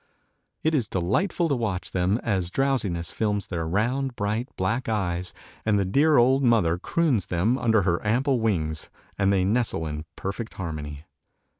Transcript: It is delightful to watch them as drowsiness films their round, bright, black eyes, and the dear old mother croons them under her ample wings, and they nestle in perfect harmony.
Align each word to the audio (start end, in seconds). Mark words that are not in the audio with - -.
It 0.63 0.73
is 0.73 0.87
delightful 0.87 1.47
to 1.47 1.55
watch 1.55 1.91
them 1.91 2.19
as 2.23 2.49
drowsiness 2.49 3.11
films 3.11 3.45
their 3.45 3.67
round, 3.67 4.15
bright, 4.15 4.49
black 4.55 4.89
eyes, 4.89 5.31
and 5.63 5.77
the 5.77 5.85
dear 5.85 6.17
old 6.17 6.41
mother 6.43 6.79
croons 6.79 7.27
them 7.27 7.55
under 7.55 7.83
her 7.83 8.03
ample 8.03 8.39
wings, 8.39 8.89
and 9.19 9.31
they 9.31 9.45
nestle 9.45 9.85
in 9.85 10.05
perfect 10.15 10.55
harmony. 10.55 11.03